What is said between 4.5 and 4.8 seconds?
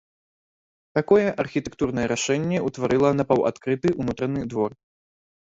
двор.